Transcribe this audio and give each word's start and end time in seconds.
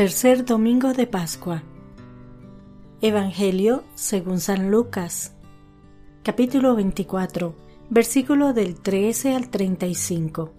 Tercer 0.00 0.46
domingo 0.46 0.94
de 0.94 1.06
Pascua. 1.06 1.62
Evangelio 3.02 3.84
según 3.94 4.40
San 4.40 4.70
Lucas. 4.70 5.34
Capítulo 6.22 6.74
24, 6.74 7.54
versículo 7.90 8.54
del 8.54 8.76
13 8.80 9.34
al 9.34 9.50
35. 9.50 10.54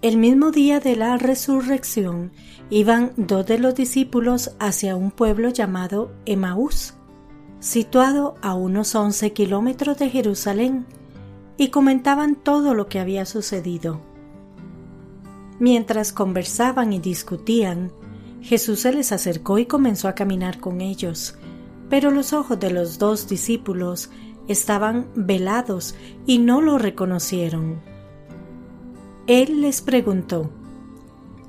El 0.00 0.16
mismo 0.16 0.52
día 0.52 0.78
de 0.78 0.94
la 0.94 1.16
resurrección 1.16 2.30
iban 2.70 3.14
dos 3.16 3.44
de 3.46 3.58
los 3.58 3.74
discípulos 3.74 4.54
hacia 4.60 4.94
un 4.94 5.10
pueblo 5.10 5.48
llamado 5.48 6.12
Emaús, 6.26 6.94
situado 7.58 8.36
a 8.42 8.54
unos 8.54 8.94
11 8.94 9.32
kilómetros 9.32 9.98
de 9.98 10.08
Jerusalén, 10.08 10.86
y 11.56 11.70
comentaban 11.70 12.36
todo 12.36 12.74
lo 12.74 12.86
que 12.86 13.00
había 13.00 13.26
sucedido. 13.26 14.08
Mientras 15.60 16.14
conversaban 16.14 16.94
y 16.94 16.98
discutían, 16.98 17.92
Jesús 18.40 18.80
se 18.80 18.92
les 18.94 19.12
acercó 19.12 19.58
y 19.58 19.66
comenzó 19.66 20.08
a 20.08 20.14
caminar 20.14 20.58
con 20.58 20.80
ellos, 20.80 21.36
pero 21.90 22.10
los 22.10 22.32
ojos 22.32 22.58
de 22.58 22.70
los 22.70 22.98
dos 22.98 23.28
discípulos 23.28 24.10
estaban 24.48 25.06
velados 25.14 25.94
y 26.26 26.38
no 26.38 26.62
lo 26.62 26.78
reconocieron. 26.78 27.82
Él 29.26 29.60
les 29.60 29.82
preguntó, 29.82 30.50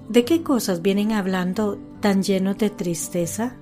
¿De 0.09 0.25
qué 0.25 0.43
cosas 0.43 0.81
vienen 0.81 1.13
hablando 1.13 1.79
tan 2.01 2.21
llenos 2.21 2.57
de 2.57 2.69
tristeza? 2.69 3.55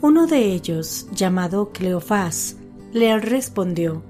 Uno 0.00 0.28
de 0.28 0.52
ellos, 0.52 1.08
llamado 1.12 1.72
Cleofás, 1.72 2.56
le 2.92 3.18
respondió, 3.18 4.04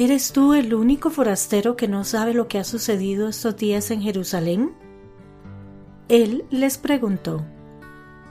¿Eres 0.00 0.32
tú 0.32 0.54
el 0.54 0.72
único 0.72 1.10
forastero 1.10 1.76
que 1.76 1.86
no 1.86 2.04
sabe 2.04 2.32
lo 2.32 2.48
que 2.48 2.58
ha 2.58 2.64
sucedido 2.64 3.28
estos 3.28 3.58
días 3.58 3.90
en 3.90 4.00
Jerusalén? 4.00 4.72
Él 6.08 6.46
les 6.48 6.78
preguntó, 6.78 7.44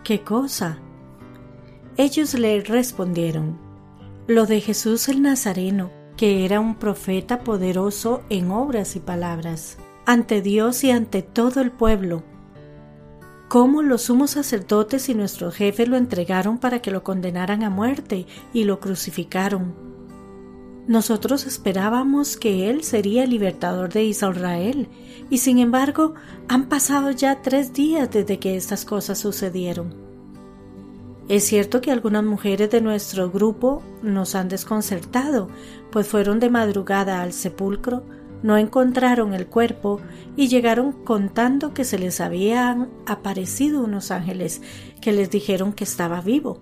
¿qué 0.03 0.23
cosa? 0.23 0.79
Ellos 1.95 2.33
le 2.33 2.59
respondieron, 2.61 3.59
lo 4.25 4.47
de 4.47 4.61
Jesús 4.61 5.09
el 5.09 5.21
Nazareno, 5.21 5.91
que 6.17 6.43
era 6.43 6.59
un 6.59 6.73
profeta 6.73 7.41
poderoso 7.41 8.23
en 8.31 8.49
obras 8.49 8.95
y 8.95 8.99
palabras, 8.99 9.77
ante 10.07 10.41
Dios 10.41 10.83
y 10.83 10.89
ante 10.89 11.21
todo 11.21 11.61
el 11.61 11.69
pueblo. 11.69 12.23
Cómo 13.47 13.83
los 13.83 14.01
sumos 14.01 14.31
sacerdotes 14.31 15.07
y 15.07 15.13
nuestros 15.13 15.53
jefes 15.53 15.87
lo 15.87 15.97
entregaron 15.97 16.57
para 16.57 16.81
que 16.81 16.89
lo 16.89 17.03
condenaran 17.03 17.61
a 17.61 17.69
muerte 17.69 18.25
y 18.53 18.63
lo 18.63 18.79
crucificaron. 18.79 19.88
Nosotros 20.89 21.45
esperábamos 21.45 22.35
que 22.35 22.67
Él 22.67 22.83
sería 22.83 23.23
el 23.23 23.29
libertador 23.29 23.93
de 23.93 24.05
Israel, 24.05 24.87
y 25.29 25.37
sin 25.37 25.59
embargo 25.59 26.15
han 26.47 26.67
pasado 26.67 27.11
ya 27.11 27.43
tres 27.43 27.73
días 27.73 28.09
desde 28.09 28.39
que 28.39 28.57
estas 28.57 28.85
cosas 28.85 29.19
sucedieron. 29.19 29.93
Es 31.27 31.43
cierto 31.43 31.79
que 31.79 31.91
algunas 31.91 32.23
mujeres 32.23 32.71
de 32.71 32.81
nuestro 32.81 33.29
grupo 33.29 33.83
nos 34.01 34.33
han 34.33 34.49
desconcertado, 34.49 35.49
pues 35.91 36.07
fueron 36.07 36.39
de 36.39 36.49
madrugada 36.49 37.21
al 37.21 37.33
sepulcro, 37.33 38.03
no 38.41 38.57
encontraron 38.57 39.35
el 39.35 39.45
cuerpo 39.45 40.01
y 40.35 40.47
llegaron 40.47 40.91
contando 40.91 41.71
que 41.71 41.83
se 41.83 41.99
les 41.99 42.19
habían 42.19 42.89
aparecido 43.05 43.83
unos 43.83 44.09
ángeles 44.09 44.63
que 45.03 45.11
les 45.11 45.29
dijeron 45.29 45.71
que 45.71 45.83
estaba 45.83 46.19
vivo. 46.21 46.61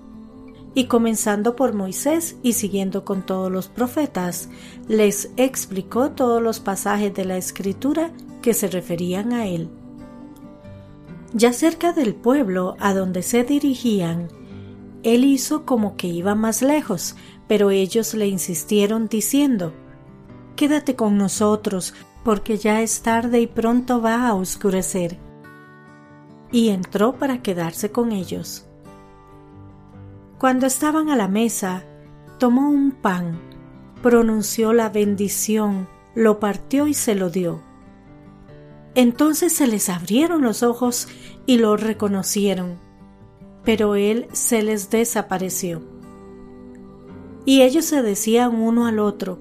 Y 0.73 0.85
comenzando 0.85 1.55
por 1.55 1.73
Moisés 1.73 2.37
y 2.43 2.53
siguiendo 2.53 3.03
con 3.03 3.25
todos 3.25 3.51
los 3.51 3.67
profetas, 3.67 4.49
les 4.87 5.31
explicó 5.35 6.11
todos 6.11 6.41
los 6.41 6.59
pasajes 6.59 7.13
de 7.13 7.25
la 7.25 7.37
Escritura 7.37 8.11
que 8.41 8.53
se 8.53 8.67
referían 8.67 9.33
a 9.33 9.47
él. 9.47 9.69
Ya 11.33 11.53
cerca 11.53 11.93
del 11.93 12.15
pueblo 12.15 12.75
a 12.79 12.93
donde 12.93 13.21
se 13.21 13.43
dirigían, 13.43 14.29
él 15.03 15.25
hizo 15.25 15.65
como 15.65 15.95
que 15.97 16.07
iba 16.07 16.35
más 16.35 16.61
lejos, 16.61 17.15
pero 17.47 17.71
ellos 17.71 18.13
le 18.13 18.27
insistieron 18.27 19.07
diciendo, 19.07 19.73
Quédate 20.55 20.95
con 20.95 21.17
nosotros, 21.17 21.93
porque 22.23 22.57
ya 22.57 22.81
es 22.81 23.01
tarde 23.01 23.41
y 23.41 23.47
pronto 23.47 24.01
va 24.01 24.27
a 24.27 24.35
oscurecer. 24.35 25.17
Y 26.51 26.69
entró 26.69 27.13
para 27.13 27.41
quedarse 27.41 27.91
con 27.91 28.11
ellos. 28.11 28.67
Cuando 30.41 30.65
estaban 30.65 31.09
a 31.09 31.15
la 31.15 31.29
mesa, 31.29 31.85
tomó 32.37 32.69
un 32.69 32.91
pan, 32.91 33.39
pronunció 34.01 34.73
la 34.73 34.89
bendición, 34.89 35.87
lo 36.15 36.41
partió 36.41 36.87
y 36.87 36.93
se 36.93 37.15
lo 37.15 37.29
dio. 37.29 37.61
Entonces 38.93 39.53
se 39.53 39.67
les 39.67 39.87
abrieron 39.87 40.41
los 40.41 40.63
ojos 40.63 41.07
y 41.45 41.59
lo 41.59 41.77
reconocieron 41.77 42.91
pero 43.63 43.95
él 43.95 44.27
se 44.31 44.63
les 44.63 44.89
desapareció. 44.89 45.81
Y 47.45 47.61
ellos 47.61 47.85
se 47.85 48.01
decían 48.01 48.55
uno 48.55 48.87
al 48.87 48.99
otro, 48.99 49.39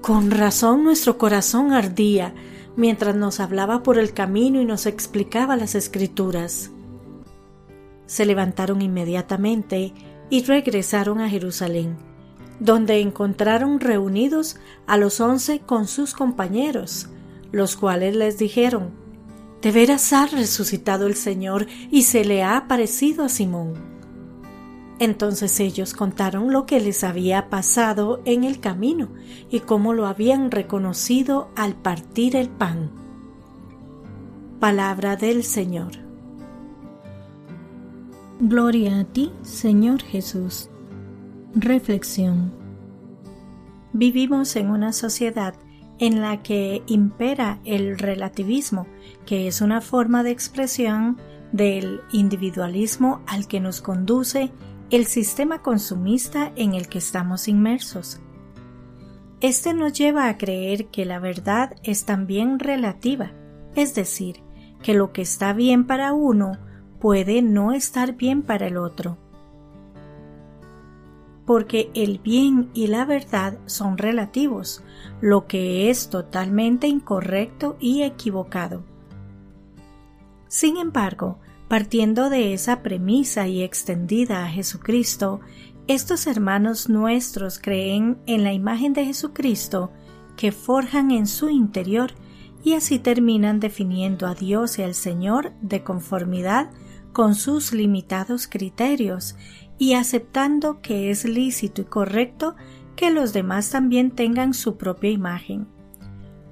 con 0.00 0.30
razón 0.30 0.84
nuestro 0.84 1.18
corazón 1.18 1.72
ardía 1.72 2.34
mientras 2.76 3.14
nos 3.14 3.40
hablaba 3.40 3.82
por 3.82 3.98
el 3.98 4.12
camino 4.12 4.60
y 4.60 4.64
nos 4.64 4.86
explicaba 4.86 5.56
las 5.56 5.74
escrituras. 5.74 6.70
Se 8.06 8.26
levantaron 8.26 8.82
inmediatamente 8.82 9.92
y 10.32 10.42
regresaron 10.44 11.20
a 11.20 11.28
Jerusalén, 11.28 11.98
donde 12.58 13.00
encontraron 13.00 13.80
reunidos 13.80 14.56
a 14.86 14.96
los 14.96 15.20
once 15.20 15.60
con 15.60 15.86
sus 15.86 16.14
compañeros, 16.14 17.10
los 17.50 17.76
cuales 17.76 18.16
les 18.16 18.38
dijeron, 18.38 18.92
de 19.60 19.70
veras 19.72 20.10
ha 20.14 20.24
resucitado 20.24 21.06
el 21.06 21.16
Señor 21.16 21.66
y 21.90 22.04
se 22.04 22.24
le 22.24 22.42
ha 22.42 22.56
aparecido 22.56 23.24
a 23.24 23.28
Simón. 23.28 23.74
Entonces 24.98 25.60
ellos 25.60 25.92
contaron 25.92 26.50
lo 26.50 26.64
que 26.64 26.80
les 26.80 27.04
había 27.04 27.50
pasado 27.50 28.22
en 28.24 28.44
el 28.44 28.58
camino 28.58 29.10
y 29.50 29.60
cómo 29.60 29.92
lo 29.92 30.06
habían 30.06 30.50
reconocido 30.50 31.50
al 31.56 31.74
partir 31.74 32.36
el 32.36 32.48
pan. 32.48 32.90
Palabra 34.60 35.16
del 35.16 35.44
Señor. 35.44 36.11
Gloria 38.44 38.98
a 38.98 39.04
ti, 39.04 39.30
Señor 39.42 40.02
Jesús. 40.02 40.68
Reflexión. 41.54 42.52
Vivimos 43.92 44.56
en 44.56 44.68
una 44.68 44.92
sociedad 44.92 45.54
en 46.00 46.20
la 46.20 46.42
que 46.42 46.82
impera 46.88 47.60
el 47.64 48.00
relativismo, 48.00 48.88
que 49.26 49.46
es 49.46 49.60
una 49.60 49.80
forma 49.80 50.24
de 50.24 50.32
expresión 50.32 51.20
del 51.52 52.00
individualismo 52.10 53.20
al 53.28 53.46
que 53.46 53.60
nos 53.60 53.80
conduce 53.80 54.50
el 54.90 55.06
sistema 55.06 55.62
consumista 55.62 56.50
en 56.56 56.74
el 56.74 56.88
que 56.88 56.98
estamos 56.98 57.46
inmersos. 57.46 58.20
Este 59.40 59.72
nos 59.72 59.92
lleva 59.92 60.28
a 60.28 60.36
creer 60.36 60.86
que 60.86 61.04
la 61.04 61.20
verdad 61.20 61.76
es 61.84 62.06
también 62.06 62.58
relativa, 62.58 63.30
es 63.76 63.94
decir, 63.94 64.42
que 64.82 64.94
lo 64.94 65.12
que 65.12 65.22
está 65.22 65.52
bien 65.52 65.86
para 65.86 66.12
uno 66.12 66.58
puede 67.02 67.42
no 67.42 67.72
estar 67.72 68.14
bien 68.14 68.40
para 68.40 68.68
el 68.68 68.78
otro 68.78 69.18
porque 71.44 71.90
el 71.94 72.18
bien 72.18 72.70
y 72.72 72.86
la 72.86 73.04
verdad 73.04 73.58
son 73.66 73.98
relativos, 73.98 74.82
lo 75.20 75.46
que 75.46 75.90
es 75.90 76.08
totalmente 76.08 76.86
incorrecto 76.86 77.76
y 77.80 78.02
equivocado. 78.02 78.84
Sin 80.48 80.76
embargo, 80.76 81.38
partiendo 81.68 82.30
de 82.30 82.52
esa 82.52 82.82
premisa 82.82 83.48
y 83.48 83.62
extendida 83.62 84.44
a 84.44 84.48
Jesucristo, 84.48 85.40
estos 85.88 86.26
hermanos 86.26 86.88
nuestros 86.88 87.58
creen 87.58 88.18
en 88.26 88.44
la 88.44 88.52
imagen 88.52 88.92
de 88.92 89.04
Jesucristo 89.04 89.90
que 90.36 90.52
forjan 90.52 91.10
en 91.10 91.26
su 91.26 91.48
interior 91.48 92.12
y 92.62 92.74
así 92.74 92.98
terminan 92.98 93.58
definiendo 93.58 94.26
a 94.26 94.34
Dios 94.34 94.78
y 94.78 94.82
al 94.82 94.94
Señor 94.94 95.52
de 95.60 95.82
conformidad 95.82 96.70
con 97.12 97.34
sus 97.34 97.72
limitados 97.72 98.46
criterios 98.46 99.36
y 99.78 99.94
aceptando 99.94 100.80
que 100.80 101.10
es 101.10 101.24
lícito 101.24 101.82
y 101.82 101.84
correcto 101.84 102.54
que 102.96 103.10
los 103.10 103.32
demás 103.32 103.70
también 103.70 104.10
tengan 104.10 104.54
su 104.54 104.76
propia 104.76 105.10
imagen, 105.10 105.66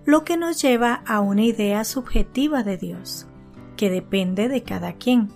lo 0.04 0.24
que 0.24 0.36
nos 0.36 0.60
lleva 0.60 1.02
a 1.06 1.20
una 1.20 1.42
idea 1.42 1.84
subjetiva 1.84 2.62
de 2.62 2.76
Dios, 2.76 3.26
que 3.76 3.90
depende 3.90 4.48
de 4.48 4.62
cada 4.62 4.94
quien. 4.94 5.28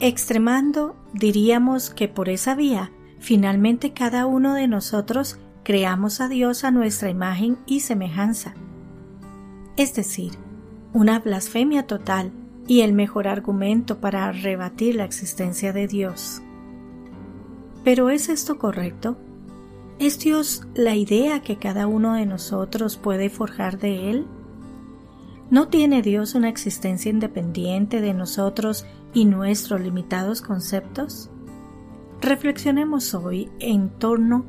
Extremando, 0.00 0.96
diríamos 1.14 1.90
que 1.90 2.08
por 2.08 2.28
esa 2.28 2.54
vía, 2.54 2.92
finalmente 3.20 3.92
cada 3.92 4.26
uno 4.26 4.54
de 4.54 4.68
nosotros 4.68 5.38
creamos 5.62 6.20
a 6.20 6.28
Dios 6.28 6.64
a 6.64 6.70
nuestra 6.70 7.08
imagen 7.08 7.58
y 7.66 7.80
semejanza. 7.80 8.54
Es 9.76 9.94
decir, 9.94 10.32
una 10.92 11.20
blasfemia 11.20 11.86
total 11.86 12.32
y 12.66 12.80
el 12.80 12.92
mejor 12.92 13.28
argumento 13.28 13.98
para 13.98 14.30
rebatir 14.32 14.96
la 14.96 15.04
existencia 15.04 15.72
de 15.72 15.88
Dios. 15.88 16.42
Pero 17.84 18.10
¿es 18.10 18.28
esto 18.28 18.58
correcto? 18.58 19.16
¿Es 19.98 20.18
Dios 20.18 20.66
la 20.74 20.94
idea 20.94 21.42
que 21.42 21.58
cada 21.58 21.86
uno 21.86 22.14
de 22.14 22.26
nosotros 22.26 22.96
puede 22.96 23.30
forjar 23.30 23.78
de 23.78 24.10
Él? 24.10 24.26
¿No 25.50 25.68
tiene 25.68 26.02
Dios 26.02 26.34
una 26.34 26.48
existencia 26.48 27.10
independiente 27.10 28.00
de 28.00 28.14
nosotros 28.14 28.86
y 29.12 29.26
nuestros 29.26 29.80
limitados 29.80 30.40
conceptos? 30.40 31.30
Reflexionemos 32.20 33.14
hoy 33.14 33.50
en 33.58 33.90
torno 33.90 34.44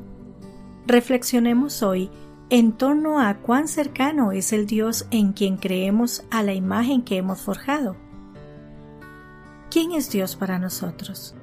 reflexionemos 0.86 1.82
hoy 1.82 2.10
en 2.50 2.72
torno 2.72 3.20
a 3.20 3.38
cuán 3.38 3.68
cercano 3.68 4.32
es 4.32 4.52
el 4.52 4.66
Dios 4.66 5.06
en 5.10 5.32
quien 5.32 5.56
creemos 5.56 6.24
a 6.30 6.42
la 6.42 6.52
imagen 6.52 7.02
que 7.02 7.16
hemos 7.16 7.40
forjado. 7.40 7.96
¿Quién 9.74 9.90
es 9.90 10.08
Dios 10.08 10.36
para 10.36 10.60
nosotros? 10.60 11.34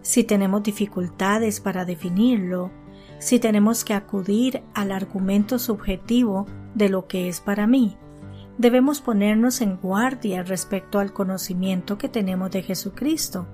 Si 0.00 0.24
tenemos 0.24 0.62
dificultades 0.62 1.60
para 1.60 1.84
definirlo, 1.84 2.70
si 3.18 3.38
tenemos 3.38 3.84
que 3.84 3.92
acudir 3.92 4.62
al 4.72 4.90
argumento 4.90 5.58
subjetivo 5.58 6.46
de 6.74 6.88
lo 6.88 7.06
que 7.06 7.28
es 7.28 7.42
para 7.42 7.66
mí, 7.66 7.98
debemos 8.56 9.02
ponernos 9.02 9.60
en 9.60 9.76
guardia 9.76 10.42
respecto 10.42 11.00
al 11.00 11.12
conocimiento 11.12 11.98
que 11.98 12.08
tenemos 12.08 12.50
de 12.50 12.62
Jesucristo. 12.62 13.46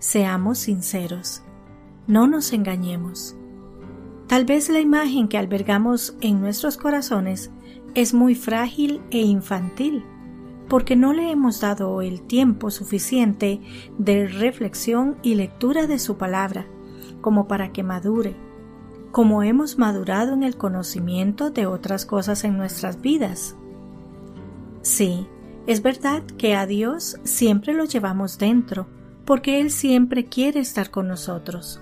Seamos 0.00 0.58
sinceros, 0.58 1.44
no 2.08 2.26
nos 2.26 2.52
engañemos. 2.52 3.36
Tal 4.26 4.44
vez 4.46 4.68
la 4.68 4.80
imagen 4.80 5.28
que 5.28 5.38
albergamos 5.38 6.16
en 6.20 6.40
nuestros 6.40 6.76
corazones 6.76 7.52
es 7.94 8.14
muy 8.14 8.34
frágil 8.34 9.00
e 9.12 9.20
infantil, 9.20 10.04
porque 10.70 10.94
no 10.94 11.12
le 11.12 11.32
hemos 11.32 11.60
dado 11.60 12.00
el 12.00 12.22
tiempo 12.22 12.70
suficiente 12.70 13.60
de 13.98 14.28
reflexión 14.28 15.16
y 15.20 15.34
lectura 15.34 15.88
de 15.88 15.98
su 15.98 16.16
palabra, 16.16 16.64
como 17.20 17.48
para 17.48 17.72
que 17.72 17.82
madure, 17.82 18.36
como 19.10 19.42
hemos 19.42 19.78
madurado 19.78 20.32
en 20.32 20.44
el 20.44 20.56
conocimiento 20.56 21.50
de 21.50 21.66
otras 21.66 22.06
cosas 22.06 22.44
en 22.44 22.56
nuestras 22.56 23.00
vidas. 23.00 23.56
Sí, 24.82 25.26
es 25.66 25.82
verdad 25.82 26.22
que 26.38 26.54
a 26.54 26.66
Dios 26.66 27.18
siempre 27.24 27.74
lo 27.74 27.84
llevamos 27.84 28.38
dentro, 28.38 28.86
porque 29.24 29.60
Él 29.60 29.72
siempre 29.72 30.26
quiere 30.26 30.60
estar 30.60 30.92
con 30.92 31.08
nosotros. 31.08 31.80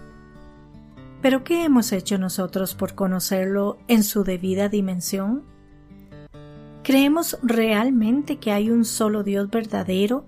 Pero 1.20 1.44
¿qué 1.44 1.62
hemos 1.64 1.93
hecho 1.93 2.17
nosotros 2.17 2.75
por 2.75 2.94
conocerlo 2.94 3.76
en 3.87 4.02
su 4.02 4.25
debida 4.25 4.70
dimensión? 4.70 5.57
¿Creemos 6.88 7.38
realmente 7.43 8.38
que 8.38 8.50
hay 8.50 8.70
un 8.70 8.87
solo 8.87 9.23
Dios 9.23 9.50
verdadero? 9.50 10.25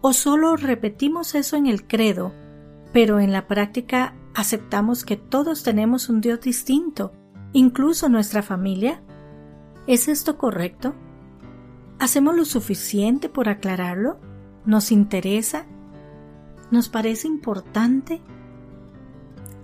¿O 0.00 0.14
solo 0.14 0.56
repetimos 0.56 1.34
eso 1.34 1.54
en 1.58 1.66
el 1.66 1.86
credo, 1.86 2.32
pero 2.94 3.20
en 3.20 3.30
la 3.30 3.46
práctica 3.46 4.14
aceptamos 4.34 5.04
que 5.04 5.18
todos 5.18 5.62
tenemos 5.62 6.08
un 6.08 6.22
Dios 6.22 6.40
distinto, 6.40 7.12
incluso 7.52 8.08
nuestra 8.08 8.42
familia? 8.42 9.02
¿Es 9.86 10.08
esto 10.08 10.38
correcto? 10.38 10.94
¿Hacemos 11.98 12.36
lo 12.36 12.46
suficiente 12.46 13.28
por 13.28 13.50
aclararlo? 13.50 14.18
¿Nos 14.64 14.92
interesa? 14.92 15.66
¿Nos 16.70 16.88
parece 16.88 17.28
importante? 17.28 18.22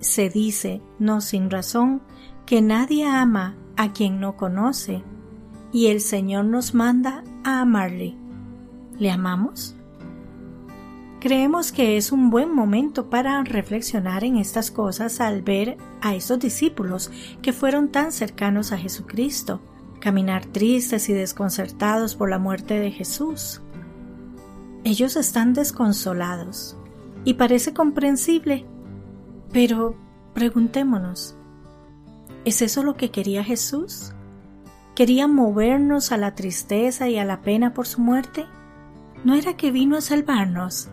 Se 0.01 0.29
dice, 0.29 0.83
no 0.99 1.23
sin 1.23 1.49
razón, 1.49 2.03
que 2.45 2.61
nadie 2.61 3.07
ama 3.07 3.57
a 3.79 3.95
quien 3.95 4.21
no 4.21 4.37
conoce, 4.37 5.03
y 5.73 5.87
el 5.87 6.01
Señor 6.01 6.45
nos 6.45 6.75
manda 6.75 7.23
a 7.45 7.61
amarle. 7.61 8.17
¿Le 8.99 9.11
amamos? 9.11 9.75
Creemos 11.21 11.73
que 11.73 11.97
es 11.97 12.13
un 12.13 12.31
buen 12.31 12.55
momento 12.55 13.11
para 13.11 13.43
reflexionar 13.43 14.23
en 14.23 14.37
estas 14.37 14.71
cosas 14.71 15.21
al 15.21 15.43
ver 15.43 15.77
a 16.01 16.15
esos 16.15 16.39
discípulos 16.39 17.11
que 17.43 17.53
fueron 17.53 17.89
tan 17.89 18.13
cercanos 18.13 18.71
a 18.71 18.79
Jesucristo, 18.79 19.61
caminar 20.01 20.47
tristes 20.47 21.09
y 21.09 21.13
desconcertados 21.13 22.15
por 22.15 22.31
la 22.31 22.39
muerte 22.39 22.79
de 22.79 22.93
Jesús. 22.93 23.61
Ellos 24.85 25.17
están 25.17 25.55
desconsolados 25.55 26.77
y 27.25 27.35
parece 27.35 27.75
comprensible, 27.75 28.65
pero 29.53 29.97
preguntémonos, 30.35 31.37
¿es 32.45 32.63
eso 32.63 32.85
lo 32.85 32.95
que 32.95 33.11
quería 33.11 33.43
Jesús? 33.43 34.13
¿Quería 34.99 35.29
movernos 35.29 36.11
a 36.11 36.17
la 36.17 36.35
tristeza 36.35 37.09
y 37.09 37.19
a 37.19 37.25
la 37.25 37.41
pena 37.41 37.73
por 37.73 37.87
su 37.87 38.01
muerte? 38.01 38.47
¿No 39.23 39.37
era 39.37 39.57
que 39.57 39.71
vino 39.71 39.97
a 39.97 40.01
salvarnos? 40.01 40.89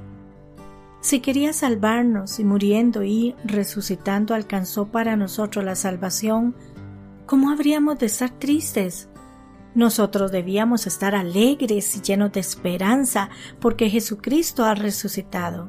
Si 1.02 1.22
quería 1.22 1.54
salvarnos 1.54 2.40
y 2.40 2.44
muriendo 2.44 3.04
y 3.04 3.34
resucitando 3.44 4.36
alcanzó 4.36 4.90
para 4.92 5.16
nosotros 5.16 5.66
la 5.66 5.74
salvación, 5.74 6.56
¿cómo 7.26 7.50
habríamos 7.50 7.98
de 7.98 8.06
estar 8.06 8.30
tristes? 8.30 9.10
Nosotros 9.74 10.32
debíamos 10.32 10.86
estar 10.86 11.16
alegres 11.16 11.98
y 11.98 12.02
llenos 12.02 12.32
de 12.32 12.42
esperanza 12.42 13.32
porque 13.60 13.90
Jesucristo 13.90 14.66
ha 14.66 14.76
resucitado. 14.76 15.68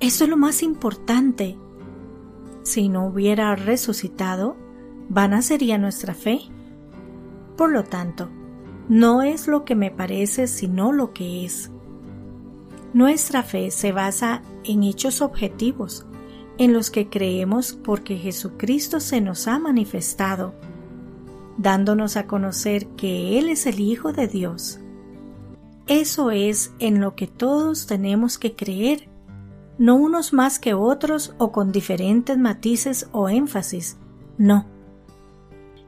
Eso 0.00 0.24
es 0.24 0.30
lo 0.30 0.38
más 0.38 0.62
importante. 0.62 1.58
Si 2.62 2.88
no 2.88 3.04
hubiera 3.08 3.54
resucitado, 3.56 4.56
vana 5.10 5.42
sería 5.42 5.76
nuestra 5.76 6.14
fe. 6.14 6.40
Por 7.56 7.70
lo 7.70 7.84
tanto, 7.84 8.28
no 8.88 9.22
es 9.22 9.48
lo 9.48 9.64
que 9.64 9.74
me 9.74 9.90
parece, 9.90 10.46
sino 10.46 10.92
lo 10.92 11.12
que 11.12 11.44
es. 11.44 11.70
Nuestra 12.92 13.42
fe 13.42 13.70
se 13.70 13.92
basa 13.92 14.42
en 14.62 14.82
hechos 14.82 15.22
objetivos, 15.22 16.06
en 16.58 16.72
los 16.72 16.90
que 16.90 17.08
creemos 17.08 17.72
porque 17.72 18.16
Jesucristo 18.16 19.00
se 19.00 19.20
nos 19.20 19.48
ha 19.48 19.58
manifestado, 19.58 20.54
dándonos 21.56 22.16
a 22.16 22.26
conocer 22.26 22.86
que 22.88 23.38
Él 23.38 23.48
es 23.48 23.66
el 23.66 23.80
Hijo 23.80 24.12
de 24.12 24.28
Dios. 24.28 24.80
Eso 25.86 26.30
es 26.30 26.72
en 26.78 27.00
lo 27.00 27.14
que 27.14 27.26
todos 27.26 27.86
tenemos 27.86 28.38
que 28.38 28.54
creer, 28.54 29.08
no 29.76 29.96
unos 29.96 30.32
más 30.32 30.58
que 30.58 30.74
otros 30.74 31.34
o 31.38 31.52
con 31.52 31.72
diferentes 31.72 32.38
matices 32.38 33.08
o 33.12 33.28
énfasis, 33.28 33.96
no. 34.38 34.73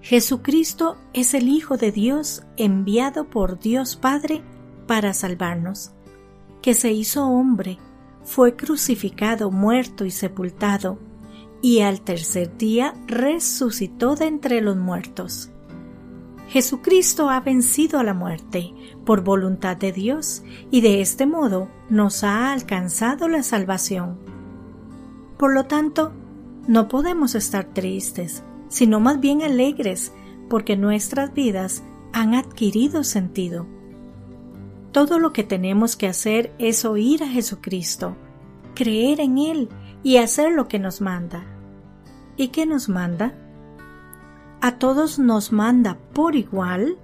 Jesucristo 0.08 0.96
es 1.14 1.34
el 1.34 1.48
Hijo 1.48 1.76
de 1.78 1.90
Dios 1.90 2.44
enviado 2.56 3.28
por 3.28 3.58
Dios 3.58 3.96
Padre 3.96 4.40
para 4.86 5.12
salvarnos, 5.12 5.90
que 6.62 6.74
se 6.74 6.92
hizo 6.92 7.26
hombre 7.26 7.78
fue 8.22 8.54
crucificado, 8.54 9.50
muerto 9.50 10.04
y 10.04 10.12
sepultado, 10.12 11.00
y 11.60 11.80
al 11.80 12.02
tercer 12.02 12.56
día 12.56 12.94
resucitó 13.08 14.14
de 14.14 14.26
entre 14.26 14.60
los 14.60 14.76
muertos. 14.76 15.50
Jesucristo 16.50 17.28
ha 17.28 17.40
vencido 17.40 17.98
a 17.98 18.04
la 18.04 18.14
muerte 18.14 18.72
por 19.04 19.24
voluntad 19.24 19.76
de 19.76 19.90
Dios 19.90 20.44
y 20.70 20.82
de 20.82 21.00
este 21.00 21.26
modo 21.26 21.68
nos 21.90 22.22
ha 22.22 22.52
alcanzado 22.52 23.26
la 23.26 23.42
salvación. 23.42 24.20
Por 25.36 25.52
lo 25.52 25.64
tanto, 25.64 26.12
no 26.68 26.86
podemos 26.86 27.34
estar 27.34 27.64
tristes, 27.64 28.44
sino 28.68 29.00
más 29.00 29.20
bien 29.20 29.42
alegres, 29.42 30.12
porque 30.48 30.76
nuestras 30.76 31.32
vidas 31.34 31.82
han 32.12 32.34
adquirido 32.34 33.04
sentido. 33.04 33.66
Todo 34.92 35.18
lo 35.18 35.32
que 35.32 35.44
tenemos 35.44 35.96
que 35.96 36.08
hacer 36.08 36.54
es 36.58 36.84
oír 36.84 37.22
a 37.22 37.28
Jesucristo, 37.28 38.16
creer 38.74 39.20
en 39.20 39.38
Él 39.38 39.68
y 40.02 40.16
hacer 40.16 40.52
lo 40.52 40.68
que 40.68 40.78
nos 40.78 41.00
manda. 41.00 41.44
¿Y 42.36 42.48
qué 42.48 42.66
nos 42.66 42.88
manda? 42.88 43.34
A 44.60 44.78
todos 44.78 45.18
nos 45.18 45.52
manda 45.52 45.98
por 46.12 46.34
igual 46.36 46.96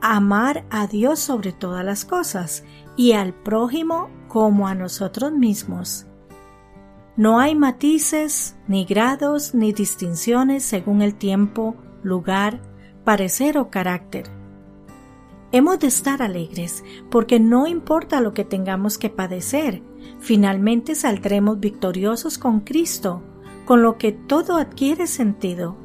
amar 0.00 0.64
a 0.70 0.86
Dios 0.86 1.18
sobre 1.18 1.52
todas 1.52 1.84
las 1.84 2.04
cosas 2.04 2.64
y 2.96 3.12
al 3.12 3.34
prójimo 3.34 4.08
como 4.28 4.66
a 4.66 4.74
nosotros 4.74 5.32
mismos. 5.32 6.06
No 7.20 7.38
hay 7.38 7.54
matices, 7.54 8.56
ni 8.66 8.86
grados, 8.86 9.54
ni 9.54 9.74
distinciones 9.74 10.62
según 10.62 11.02
el 11.02 11.16
tiempo, 11.16 11.76
lugar, 12.02 12.62
parecer 13.04 13.58
o 13.58 13.68
carácter. 13.68 14.24
Hemos 15.52 15.80
de 15.80 15.88
estar 15.88 16.22
alegres, 16.22 16.82
porque 17.10 17.38
no 17.38 17.66
importa 17.66 18.22
lo 18.22 18.32
que 18.32 18.46
tengamos 18.46 18.96
que 18.96 19.10
padecer, 19.10 19.82
finalmente 20.18 20.94
saldremos 20.94 21.60
victoriosos 21.60 22.38
con 22.38 22.60
Cristo, 22.60 23.22
con 23.66 23.82
lo 23.82 23.98
que 23.98 24.12
todo 24.12 24.56
adquiere 24.56 25.06
sentido. 25.06 25.76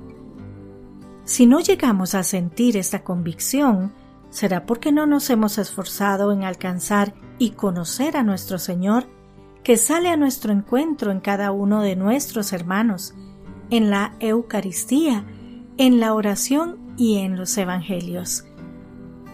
Si 1.25 1.48
no 1.48 1.60
llegamos 1.60 2.15
a 2.15 2.24
sentir 2.24 2.77
esta 2.77 3.04
convicción, 3.04 3.92
¿Será 4.36 4.65
porque 4.65 4.92
no 4.92 5.06
nos 5.06 5.30
hemos 5.30 5.58
esforzado 5.58 6.34
en 6.34 6.44
alcanzar 6.44 7.13
y 7.39 7.51
conocer 7.51 8.18
a 8.18 8.24
nuestro 8.24 8.60
Señor, 8.60 9.08
que 9.65 9.77
sale 9.77 10.10
a 10.10 10.15
nuestro 10.15 10.53
encuentro 10.53 11.12
en 11.12 11.19
cada 11.19 11.51
uno 11.51 11.81
de 11.81 11.95
nuestros 11.95 12.53
hermanos, 12.53 13.15
en 13.72 13.89
la 13.89 14.15
Eucaristía, 14.19 15.25
en 15.77 16.00
la 16.00 16.13
oración 16.13 16.77
y 16.98 17.17
en 17.17 17.36
los 17.36 17.57
Evangelios? 17.57 18.45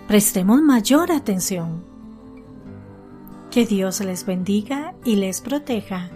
Prestemos 0.08 0.62
mayor 0.62 1.12
atención. 1.12 1.84
Que 3.52 3.66
Dios 3.66 4.00
les 4.00 4.26
bendiga 4.26 4.94
y 5.04 5.18
les 5.18 5.42
proteja. 5.42 6.10